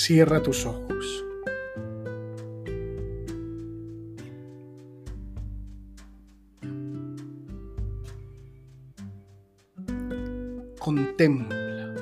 [0.00, 1.24] Cierra tus ojos.
[10.78, 11.94] Contempla.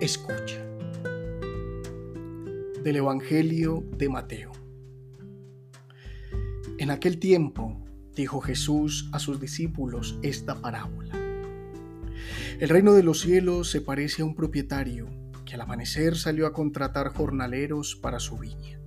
[0.00, 0.64] Escucha.
[2.84, 4.52] Del Evangelio de Mateo.
[6.78, 7.83] En aquel tiempo
[8.14, 11.14] dijo Jesús a sus discípulos esta parábola.
[12.60, 15.10] El reino de los cielos se parece a un propietario
[15.44, 18.78] que al amanecer salió a contratar jornaleros para su viña.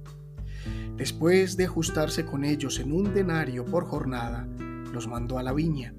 [0.95, 4.47] Después de ajustarse con ellos en un denario por jornada,
[4.93, 5.93] los mandó a la viña.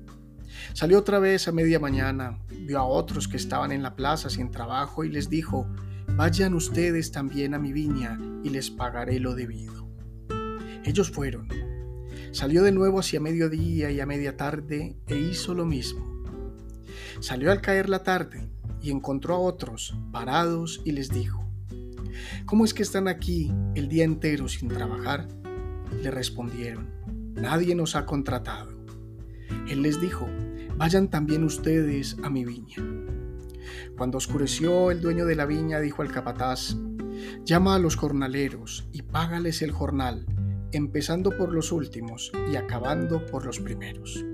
[0.72, 4.50] Salió otra vez a media mañana, vio a otros que estaban en la plaza sin
[4.50, 5.68] trabajo y les dijo,
[6.16, 9.88] vayan ustedes también a mi viña y les pagaré lo debido.
[10.84, 11.48] Ellos fueron
[12.32, 16.24] Salió de nuevo hacia mediodía y a media tarde e hizo lo mismo.
[17.20, 18.48] Salió al caer la tarde
[18.80, 21.48] y encontró a otros parados y les dijo,
[22.46, 25.28] ¿Cómo es que están aquí el día entero sin trabajar?
[26.02, 26.88] Le respondieron,
[27.34, 28.70] nadie nos ha contratado.
[29.68, 30.28] Él les dijo,
[30.76, 32.76] vayan también ustedes a mi viña.
[33.96, 36.76] Cuando oscureció, el dueño de la viña dijo al capataz,
[37.44, 40.26] llama a los jornaleros y págales el jornal
[40.72, 44.24] empezando por los últimos y acabando por los primeros.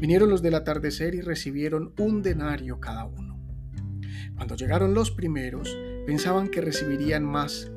[0.00, 3.38] Vinieron los del atardecer y recibieron un denario cada uno.
[4.34, 7.70] Cuando llegaron los primeros, pensaban que recibirían más,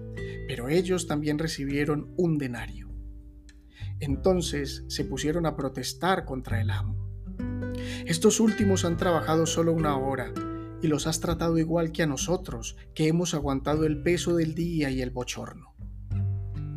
[0.48, 2.90] pero ellos también recibieron un denario.
[4.00, 7.10] Entonces se pusieron a protestar contra el amo.
[8.06, 10.34] Estos últimos han trabajado solo una hora
[10.82, 14.90] y los has tratado igual que a nosotros, que hemos aguantado el peso del día
[14.90, 15.76] y el bochorno.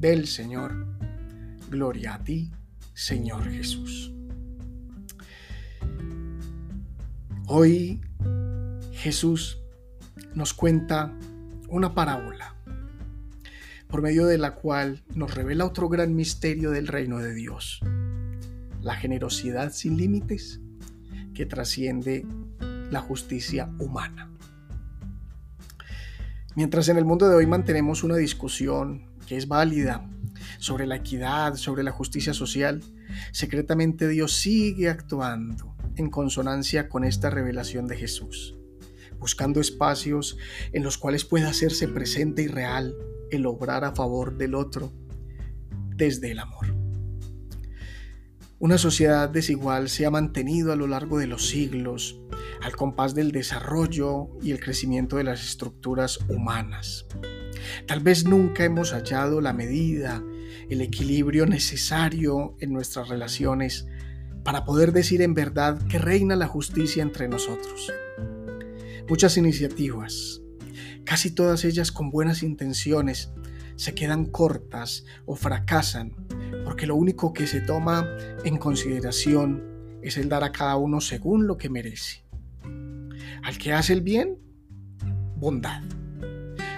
[0.00, 0.86] del Señor.
[1.68, 2.50] Gloria a ti,
[2.94, 4.12] Señor Jesús.
[7.46, 8.00] Hoy
[8.92, 9.60] Jesús
[10.34, 11.12] nos cuenta
[11.68, 12.54] una parábola
[13.88, 17.80] por medio de la cual nos revela otro gran misterio del reino de Dios,
[18.80, 20.60] la generosidad sin límites
[21.34, 22.24] que trasciende
[22.90, 24.30] la justicia humana.
[26.56, 30.10] Mientras en el mundo de hoy mantenemos una discusión que es válida,
[30.58, 32.82] sobre la equidad, sobre la justicia social,
[33.30, 38.56] secretamente Dios sigue actuando en consonancia con esta revelación de Jesús,
[39.20, 40.36] buscando espacios
[40.72, 42.96] en los cuales pueda hacerse presente y real
[43.30, 44.92] el obrar a favor del otro
[45.94, 46.74] desde el amor.
[48.58, 52.20] Una sociedad desigual se ha mantenido a lo largo de los siglos
[52.62, 57.06] al compás del desarrollo y el crecimiento de las estructuras humanas.
[57.86, 60.22] Tal vez nunca hemos hallado la medida,
[60.68, 63.86] el equilibrio necesario en nuestras relaciones
[64.44, 67.92] para poder decir en verdad que reina la justicia entre nosotros.
[69.08, 70.40] Muchas iniciativas,
[71.04, 73.30] casi todas ellas con buenas intenciones,
[73.76, 76.14] se quedan cortas o fracasan
[76.64, 78.06] porque lo único que se toma
[78.44, 82.24] en consideración es el dar a cada uno según lo que merece.
[83.42, 84.38] Al que hace el bien,
[85.36, 85.82] bondad.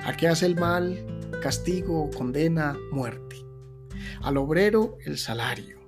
[0.04, 1.06] Al que hace el mal,
[1.40, 3.36] castigo, condena, muerte.
[4.20, 5.78] Al obrero, el salario.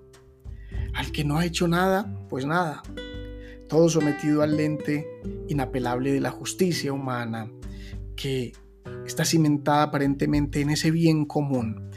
[0.95, 2.83] Al que no ha hecho nada, pues nada.
[3.69, 5.07] Todo sometido al lente
[5.49, 7.51] inapelable de la justicia humana,
[8.15, 8.53] que
[9.07, 11.91] está cimentada aparentemente en ese bien común,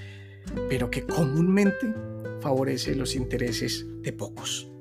[0.70, 1.94] pero que comúnmente
[2.42, 4.72] favorece los intereses de pocos.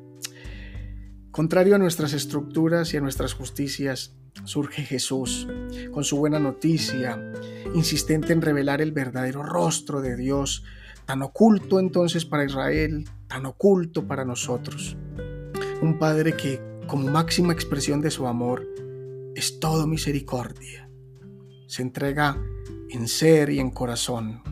[1.31, 5.49] Contrario a nuestras estructuras y a nuestras justicias, surge Jesús
[5.93, 7.21] con su buena noticia,
[7.75, 10.65] insistente en revelar el verdadero rostro de Dios,
[11.05, 14.97] tan oculto entonces para Israel, tan oculto para nosotros.
[15.81, 18.67] Un Padre que, como máxima expresión de su amor,
[19.35, 20.89] es todo misericordia.
[21.67, 22.37] Se entrega
[22.91, 24.43] en ser y en corazón,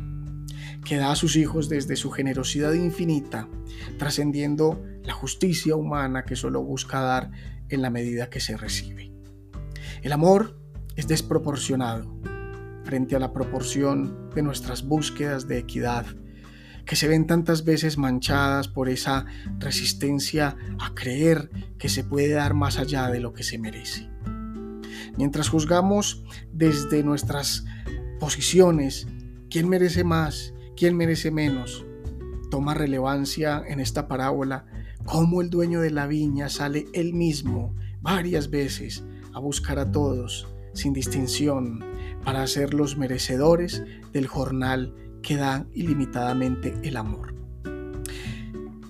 [0.85, 3.49] que da a sus hijos desde su generosidad infinita,
[3.99, 7.31] trascendiendo la justicia humana que solo busca dar
[7.69, 9.14] en la medida que se recibe.
[10.05, 10.61] El amor
[10.97, 12.15] es desproporcionado
[12.85, 16.05] frente a la proporción de nuestras búsquedas de equidad,
[16.85, 19.25] que se ven tantas veces manchadas por esa
[19.59, 21.49] resistencia a creer
[21.79, 24.11] que se puede dar más allá de lo que se merece.
[25.17, 26.23] Mientras juzgamos
[26.53, 27.65] desde nuestras
[28.21, 29.09] posiciones
[29.49, 31.87] quién merece más, quién merece menos,
[32.51, 34.67] toma relevancia en esta parábola
[35.07, 39.03] cómo el dueño de la viña sale él mismo varias veces
[39.35, 41.85] a buscar a todos sin distinción
[42.25, 47.35] para hacerlos merecedores del jornal que da ilimitadamente el amor.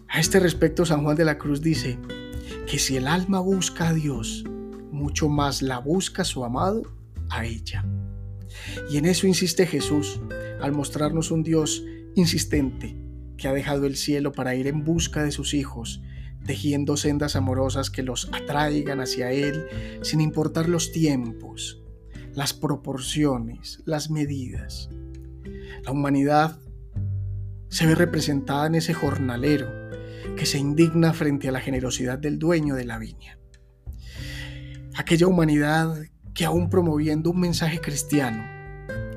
[0.09, 1.99] A este respecto, San Juan de la Cruz dice
[2.69, 4.45] que si el alma busca a Dios,
[4.93, 6.83] mucho más la busca su amado
[7.31, 7.85] a ella.
[8.91, 10.21] Y en eso insiste Jesús
[10.61, 12.97] al mostrarnos un Dios insistente
[13.37, 16.01] que ha dejado el cielo para ir en busca de sus hijos,
[16.47, 19.67] tejiendo sendas amorosas que los atraigan hacia Él
[20.03, 21.83] sin importar los tiempos,
[22.35, 24.89] las proporciones, las medidas.
[25.85, 26.59] La humanidad
[27.69, 29.69] se ve representada en ese jornalero
[30.37, 33.39] que se indigna frente a la generosidad del dueño de la viña.
[34.97, 35.97] Aquella humanidad
[36.35, 38.45] que aún promoviendo un mensaje cristiano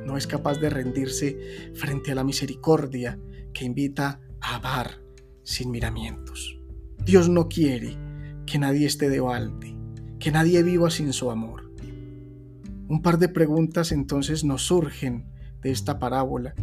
[0.05, 3.19] no es capaz de rendirse frente a la misericordia
[3.53, 5.01] que invita a amar
[5.43, 6.56] sin miramientos.
[7.07, 7.95] Dios no quiere
[8.45, 9.77] que nadie esté de balde,
[10.19, 11.71] que nadie viva sin su amor.
[12.89, 15.25] Un par de preguntas entonces nos surgen
[15.61, 16.53] de esta parábola.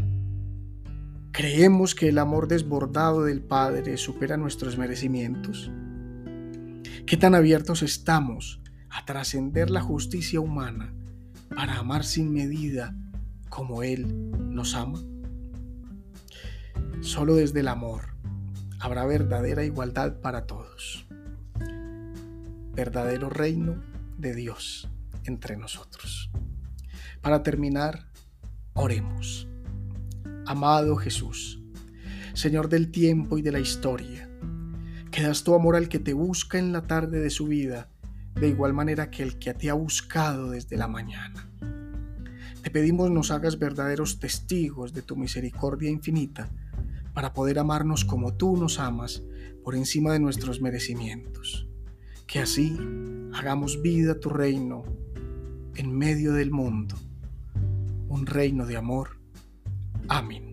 [1.32, 5.72] ¿Creemos que el amor desbordado del Padre supera nuestros merecimientos?
[7.06, 8.60] ¿Qué tan abiertos estamos
[8.90, 10.92] a trascender la justicia humana
[11.56, 12.94] para amar sin medida
[13.48, 15.00] como Él nos ama?
[17.00, 18.13] Solo desde el amor
[18.84, 21.06] habrá verdadera igualdad para todos.
[22.74, 23.82] Verdadero reino
[24.18, 24.90] de Dios
[25.24, 26.30] entre nosotros.
[27.22, 28.10] Para terminar,
[28.74, 29.48] oremos.
[30.44, 31.62] Amado Jesús,
[32.34, 34.28] Señor del tiempo y de la historia,
[35.10, 37.88] que das tu amor al que te busca en la tarde de su vida,
[38.34, 41.48] de igual manera que el que te ha buscado desde la mañana.
[42.62, 46.50] Te pedimos nos hagas verdaderos testigos de tu misericordia infinita,
[47.14, 49.22] para poder amarnos como tú nos amas,
[49.62, 51.66] por encima de nuestros merecimientos.
[52.26, 52.76] Que así
[53.32, 54.82] hagamos vida tu reino
[55.76, 56.96] en medio del mundo,
[58.08, 59.18] un reino de amor.
[60.08, 60.52] Amén.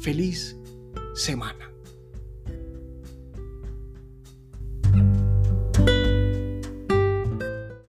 [0.00, 0.56] Feliz
[1.14, 1.73] semana.